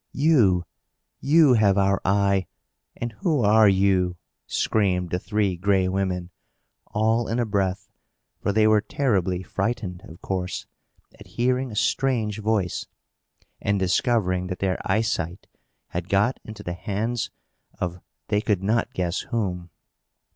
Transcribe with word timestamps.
"You! 0.13 0.65
you 1.19 1.53
have 1.53 1.77
our 1.77 2.01
eye! 2.03 2.47
And 2.97 3.11
who 3.19 3.43
are 3.43 3.69
you?" 3.69 4.17
screamed 4.47 5.11
the 5.11 5.19
Three 5.19 5.55
Gray 5.55 5.87
Women, 5.87 6.31
all 6.87 7.27
in 7.27 7.37
a 7.37 7.45
breath; 7.45 7.87
for 8.41 8.51
they 8.51 8.65
were 8.65 8.81
terribly 8.81 9.43
frightened, 9.43 10.01
of 10.05 10.19
course, 10.19 10.65
at 11.19 11.27
hearing 11.37 11.71
a 11.71 11.75
strange 11.75 12.39
voice, 12.39 12.87
and 13.61 13.77
discovering 13.77 14.47
that 14.47 14.57
their 14.57 14.79
eyesight 14.91 15.45
had 15.89 16.09
got 16.09 16.39
into 16.43 16.63
the 16.63 16.73
hands 16.73 17.29
of 17.77 17.99
they 18.29 18.41
could 18.41 18.63
not 18.63 18.95
guess 18.95 19.19
whom. 19.29 19.69